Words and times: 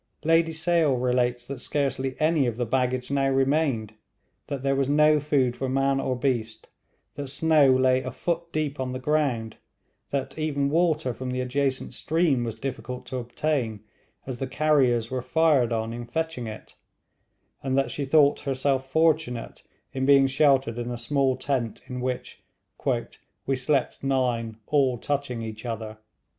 Lady 0.23 0.51
Sale 0.51 0.97
relates 0.97 1.45
that 1.45 1.59
scarcely 1.61 2.15
any 2.19 2.47
of 2.47 2.57
the 2.57 2.65
baggage 2.65 3.11
now 3.11 3.29
remained; 3.29 3.93
that 4.47 4.63
there 4.63 4.75
was 4.75 4.89
no 4.89 5.19
food 5.19 5.55
for 5.55 5.69
man 5.69 5.99
or 5.99 6.15
beast; 6.15 6.65
that 7.13 7.27
snow 7.27 7.71
lay 7.71 8.01
a 8.01 8.09
foot 8.09 8.51
deep 8.51 8.79
on 8.79 8.93
the 8.93 8.99
ground; 8.99 9.57
that 10.09 10.39
even 10.39 10.71
water 10.71 11.13
from 11.13 11.29
the 11.29 11.39
adjacent 11.39 11.93
stream 11.93 12.43
was 12.43 12.59
difficult 12.59 13.05
to 13.05 13.17
obtain, 13.17 13.81
as 14.25 14.39
the 14.39 14.47
carriers 14.47 15.11
were 15.11 15.21
fired 15.21 15.71
on 15.71 15.93
in 15.93 16.07
fetching 16.07 16.47
it; 16.47 16.73
and 17.61 17.77
that 17.77 17.91
she 17.91 18.03
thought 18.03 18.39
herself 18.39 18.89
fortunate 18.89 19.61
in 19.93 20.03
being 20.07 20.25
sheltered 20.25 20.79
in 20.79 20.89
a 20.89 20.97
small 20.97 21.35
tent 21.37 21.83
in 21.85 22.01
which 22.01 22.41
'we 23.45 23.55
slept 23.55 24.03
nine, 24.03 24.57
all 24.65 24.97
touching 24.97 25.43
each 25.43 25.63
other.' 25.63 25.99